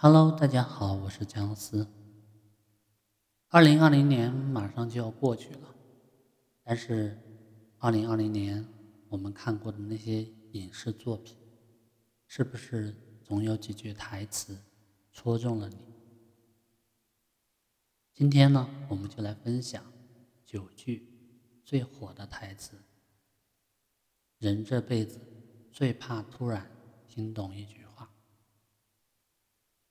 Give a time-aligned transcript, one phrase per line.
[0.00, 1.84] Hello，大家好，我是姜思。
[3.48, 5.74] 二零二零年马上就要过去了，
[6.62, 7.18] 但是
[7.78, 8.64] 二零二零年
[9.08, 10.22] 我们看过的那些
[10.52, 11.36] 影视作品，
[12.28, 14.56] 是不是总有几句台词
[15.10, 15.76] 戳中了你？
[18.14, 19.84] 今天呢，我们就来分享
[20.46, 21.12] 九句
[21.64, 22.78] 最火的台词。
[24.38, 25.18] 人这辈子
[25.72, 26.70] 最怕突然
[27.08, 27.87] 听懂一句。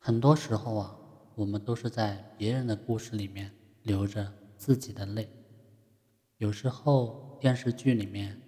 [0.08, 0.98] 很多时候啊，
[1.36, 3.52] 我们都是在别人的故事里面
[3.84, 5.28] 流着自己的泪。
[6.38, 8.42] 有时候电视剧里面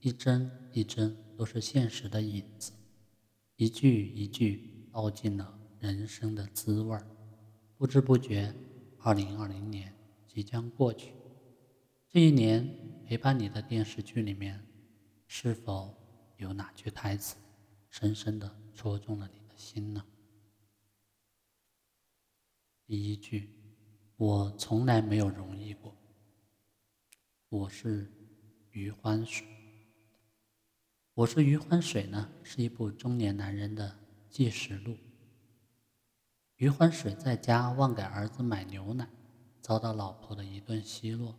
[0.00, 2.72] 一帧一帧都是现实的影子，
[3.56, 7.06] 一句一句道尽了人生的滋味儿。
[7.76, 8.54] 不知不觉，
[9.00, 9.94] 二零二零年
[10.26, 11.12] 即将过去。
[12.08, 12.66] 这一年
[13.04, 14.64] 陪伴你的电视剧里面，
[15.26, 15.94] 是否
[16.38, 17.36] 有哪句台词
[17.90, 20.02] 深深的戳中了你的心呢？
[22.84, 23.48] 第一句，
[24.16, 25.96] 我从来没有容易过。
[27.48, 28.12] 我是
[28.70, 29.46] 余欢水。
[31.14, 33.96] 我是余欢水呢，是一部中年男人的
[34.28, 34.96] 纪实录。
[36.56, 39.08] 余欢水在家忘给儿子买牛奶，
[39.60, 41.38] 遭到老婆的一顿奚落。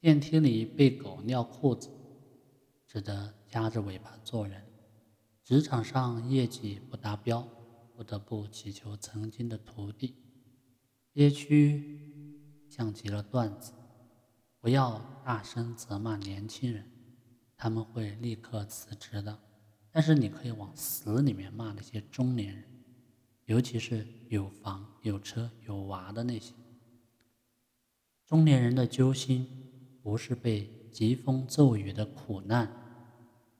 [0.00, 1.88] 电梯里被狗尿裤子，
[2.86, 4.62] 只得夹着尾巴做人。
[5.44, 7.46] 职场上业绩不达标，
[7.94, 10.16] 不得不祈求曾经的徒弟。
[11.14, 13.72] 憋屈像极了段子，
[14.58, 16.84] 不要大声责骂年轻人，
[17.56, 19.38] 他们会立刻辞职的。
[19.92, 22.64] 但是你可以往死里面骂那些中年人，
[23.44, 26.52] 尤其是有房有车有娃的那些。
[28.26, 29.46] 中年人的揪心，
[30.02, 32.68] 不是被疾风骤雨的苦难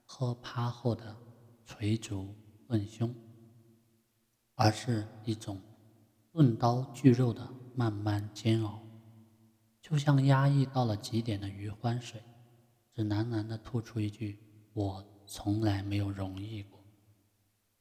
[0.03, 1.15] 喝趴后的
[1.65, 2.35] 捶足
[2.67, 3.15] 问胸，
[4.55, 5.57] 而是一种。
[6.35, 8.85] 钝刀锯肉的慢慢煎熬，
[9.81, 12.21] 就像压抑到了极点的余欢水，
[12.91, 14.37] 只喃喃地吐出一句
[14.75, 16.83] ：“我从来没有容易过。”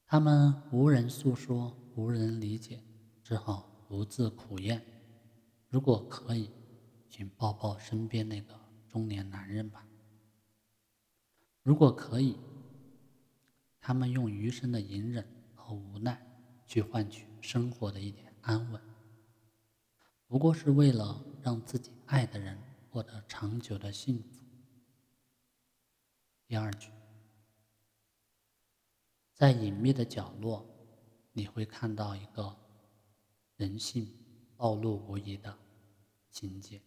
[0.07, 2.81] 他们无人诉说，无人理解，
[3.25, 4.81] 只好独自苦咽。
[5.69, 6.49] 如果可以，
[7.11, 8.55] 请抱抱身边那个
[8.87, 9.85] 中年男人吧。
[11.65, 12.39] 如果可以，
[13.81, 15.27] 他们用余生的隐忍
[15.57, 16.25] 和无奈
[16.69, 18.33] 去换取生活的一点。
[18.45, 18.81] 安稳，
[20.27, 22.59] 不过是为了让自己爱的人
[22.91, 24.29] 获得长久的幸福。
[26.47, 26.91] 第二句，
[29.33, 30.67] 在隐秘的角落，
[31.33, 32.55] 你会看到一个
[33.57, 34.15] 人性
[34.59, 35.59] 暴露无遗的
[36.31, 36.83] 情节。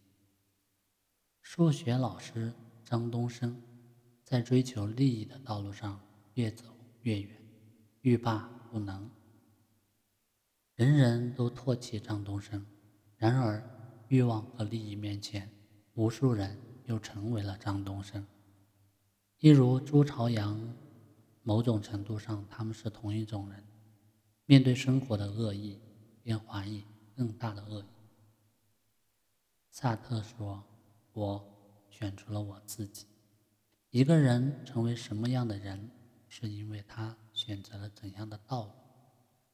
[1.40, 2.52] 数学老师
[2.84, 3.60] 张东升
[4.22, 6.00] 在追求利益的道路上
[6.34, 6.64] 越走
[7.02, 7.42] 越远，
[8.02, 9.10] 欲罢不能。
[10.78, 12.64] 人人都唾弃张东升，
[13.16, 13.60] 然而
[14.06, 15.50] 欲望和利益面前，
[15.94, 18.24] 无数人又成为了张东升。
[19.40, 20.72] 一如朱朝阳，
[21.42, 23.64] 某种程度上他们是同一种人，
[24.46, 25.80] 面对生活的恶意，
[26.22, 26.84] 便怀疑
[27.16, 27.86] 更大的恶意。
[29.70, 30.62] 萨特说
[31.12, 31.44] ：“我
[31.90, 33.08] 选出了我自己。
[33.90, 35.90] 一个人成为什么样的人，
[36.28, 38.70] 是因为他选择了怎样的道路。”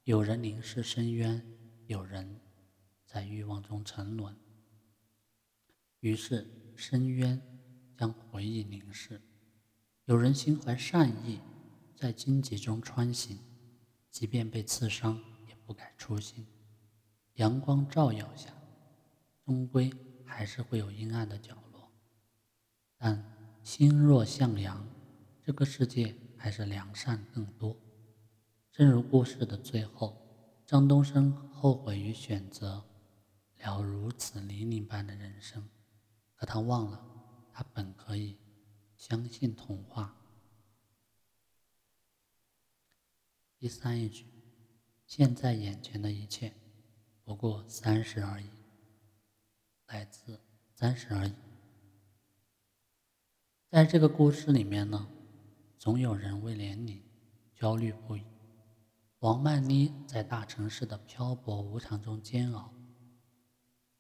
[0.05, 1.43] 有人凝视深渊，
[1.87, 2.39] 有人
[3.07, 4.37] 在欲望中沉沦。
[6.01, 7.41] 于是深渊
[7.97, 9.19] 将回忆凝视。
[10.05, 11.41] 有人心怀善意，
[11.97, 13.39] 在荆棘中穿行，
[14.11, 16.47] 即便被刺伤，也不改初心。
[17.37, 18.53] 阳光照耀下，
[19.47, 19.91] 终归
[20.27, 21.91] 还是会有阴暗的角落。
[22.99, 23.25] 但
[23.63, 24.87] 心若向阳，
[25.43, 27.75] 这个世界还是良善更多。
[28.75, 30.21] 正如故事的最后，
[30.67, 32.85] 张东升后悔于选择
[33.61, 35.69] 了如此泥泞般的人生，
[36.35, 37.01] 可他忘了，
[37.53, 38.37] 他本可以
[38.97, 40.17] 相信童话。
[43.61, 44.27] 第三一句，
[45.07, 46.53] 现在眼前的一切
[47.23, 48.51] 不过三十而已，
[49.87, 50.41] 来自
[50.75, 51.33] 三十而已。
[53.71, 55.09] 在这个故事里面呢，
[55.79, 57.01] 总有人为年龄
[57.55, 58.25] 焦虑不已。
[59.25, 62.71] 王曼妮在大城市的漂泊无常中煎熬，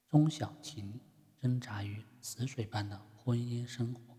[0.07, 1.01] 钟小琴
[1.41, 4.15] 挣扎于死水般的婚姻生活。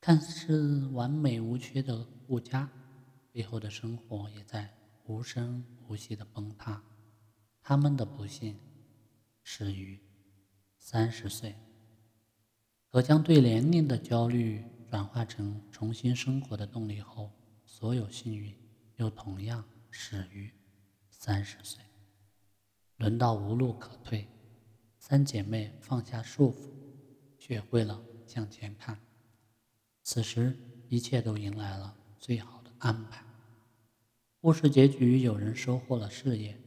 [0.00, 2.70] 看似完美无缺的顾家，
[3.32, 4.72] 背后的生活也在
[5.06, 6.80] 无声无息的崩塌。
[7.60, 8.56] 他们的不幸
[9.42, 10.00] 始于
[10.78, 11.52] 三十岁，
[12.92, 17.32] 可将对年龄的焦虑转化成重新生活的动力后，
[17.66, 18.56] 所有幸运。
[18.96, 20.52] 又同样始于
[21.10, 21.82] 三十岁，
[22.96, 24.28] 轮到无路可退，
[24.98, 26.70] 三姐妹放下束缚，
[27.38, 28.98] 学会了向前看。
[30.02, 30.56] 此时，
[30.88, 33.24] 一切都迎来了最好的安排。
[34.40, 36.60] 故事结局，有人收获了事业，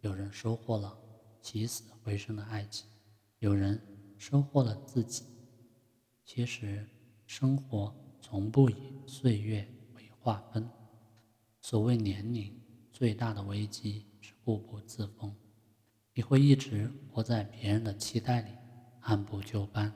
[0.00, 0.98] 有人收获了
[1.40, 2.88] 起死回生的爱情，
[3.38, 3.80] 有人
[4.18, 5.24] 收获了自己。
[6.24, 6.86] 其实，
[7.26, 8.74] 生活从不以
[9.06, 10.68] 岁月为划分。
[11.68, 12.58] 所谓年龄，
[12.90, 15.36] 最大的危机是固步自封。
[16.14, 18.48] 你会一直活在别人的期待里，
[19.00, 19.92] 按部就班，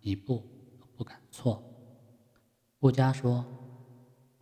[0.00, 0.44] 一步
[0.76, 1.62] 都不敢错。
[2.80, 3.46] 顾家说：“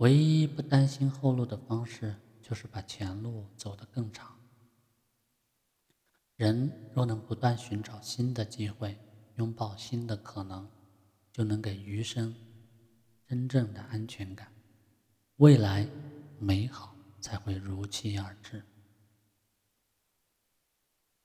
[0.00, 4.34] 唯一不担心后路的方式。”就是把前路走得更长。
[6.36, 8.98] 人若能不断寻找新的机会，
[9.36, 10.66] 拥抱新的可能，
[11.30, 12.34] 就能给余生
[13.26, 14.50] 真正的安全感，
[15.36, 15.86] 未来
[16.42, 18.64] 美好才会如期而至。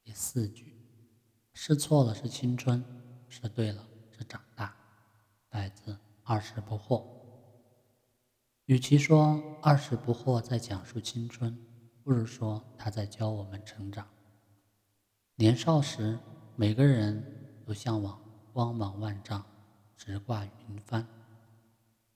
[0.04, 0.80] 第四句，
[1.54, 2.86] 试错了是青春，
[3.28, 4.78] 试对了是长大，
[5.50, 7.04] 来自二十不惑。
[8.66, 11.58] 与其说二十不惑在讲述青春，
[12.04, 14.08] 不如说他在教我们成长。
[15.34, 16.20] 年少时，
[16.56, 18.22] 每个人都向往
[18.54, 19.44] 光芒万丈、
[19.96, 21.08] 直挂云帆。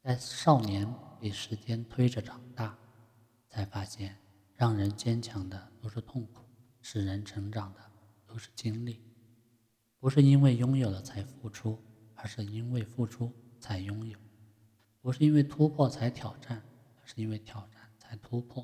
[0.03, 0.87] 在少年
[1.19, 2.77] 被时间推着长大，
[3.51, 4.17] 才发现
[4.55, 6.45] 让人坚强的都是痛苦，
[6.81, 7.81] 使人成长的
[8.25, 9.01] 都是经历。
[9.99, 11.77] 不是因为拥有了才付出，
[12.15, 14.17] 而是因为付出才拥有。
[15.01, 16.63] 不是因为突破才挑战，
[17.01, 18.63] 而是因为挑战才突破；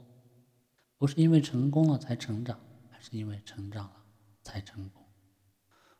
[0.98, 2.58] 不是因为成功了才成长，
[2.94, 4.06] 而是因为成长了
[4.42, 5.06] 才成功。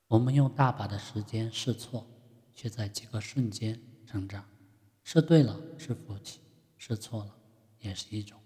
[0.08, 2.08] 我们用大把的时间试错，
[2.56, 4.48] 却在几个瞬间成长。
[5.04, 6.40] 试对了是福气，
[6.78, 7.38] 试错了
[7.80, 8.40] 也是一种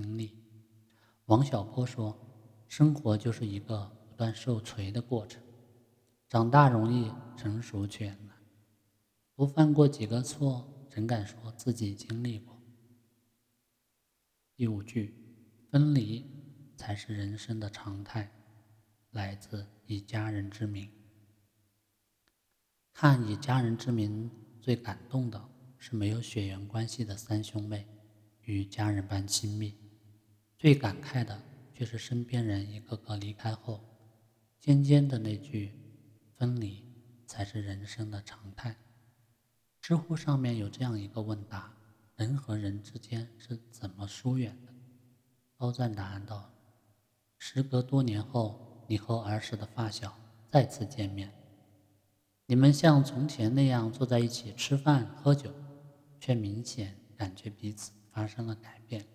[0.00, 0.36] 经历。
[1.26, 2.16] 王小波说
[2.68, 5.42] ：“生活就是一个不断受锤的过程，
[6.28, 8.36] 长大容易，成熟却难。
[9.34, 12.60] 不犯过几个错。”怎敢说自己经历过？
[14.56, 15.14] 第五句，
[15.70, 16.26] 分离
[16.76, 18.32] 才是人生的常态，
[19.10, 20.90] 来自以家人之名。
[22.92, 24.28] 看以家人之名，
[24.60, 27.86] 最感动的是没有血缘关系的三兄妹
[28.40, 29.74] 与家人般亲密；
[30.58, 31.40] 最感慨的
[31.72, 33.80] 却是身边人一个个离开后，
[34.58, 35.72] 尖尖的那句
[36.36, 36.84] “分离
[37.28, 38.76] 才是人生的常态”。
[39.80, 41.72] 知乎上面有这样一个问答：
[42.16, 44.74] 人和人之间是怎么疏远的？
[45.56, 46.52] 高赞答案道：
[47.38, 50.12] 时隔多年后，你和儿时的发小
[50.50, 51.32] 再次见面，
[52.46, 55.54] 你们像从前那样坐在一起吃饭喝酒，
[56.18, 59.06] 却明显感觉彼此发生了改变。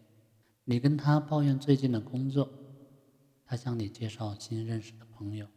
[0.66, 2.50] 你跟他抱怨最近的工作，
[3.46, 5.48] 他向你介绍新认识的朋友，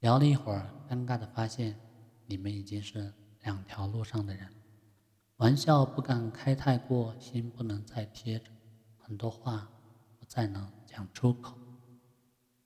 [0.00, 1.78] 聊了一会儿，尴尬的发现
[2.26, 3.12] 你们已经是。
[3.44, 4.46] 两条路上的人，
[5.36, 8.50] 玩笑不敢开太过，心不能再贴着，
[8.98, 9.70] 很多话
[10.18, 11.56] 不再能讲出口。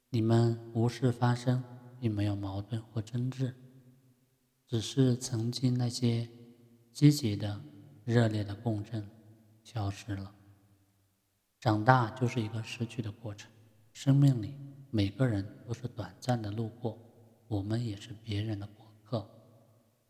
[0.09, 1.63] 你们无事发生，
[2.01, 3.55] 并没有矛盾或争执，
[4.67, 6.27] 只是曾经那些
[6.91, 7.63] 积极的、
[8.05, 9.07] 热烈的共振
[9.63, 10.35] 消失了。
[11.63, 13.49] 长大就是一个失去的过程，
[13.93, 14.57] 生命里
[14.91, 16.99] 每个人都是短暂的路过，
[17.47, 19.31] 我们也是别人的过客。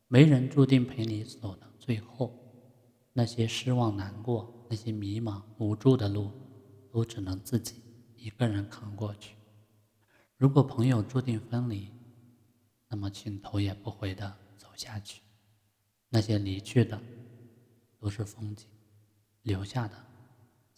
[0.09, 2.35] 没人注定陪你走到最后，
[3.13, 6.31] 那些失望、难过，那些迷茫、无助的路，
[6.91, 7.83] 都只能自己
[8.17, 9.35] 一个人扛过去。
[10.39, 11.93] 如果朋友注定分离，
[12.89, 15.21] 那么请头也不回的走下去。
[16.09, 16.99] 那些离去的
[17.99, 18.67] 都是风景，
[19.43, 19.95] 留下的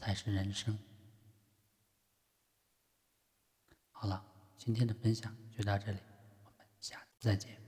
[0.04, 0.78] 才是人生。
[3.90, 4.22] 好了，
[4.58, 5.98] 今天的分享就到这里，
[6.44, 7.63] 我们下次再见。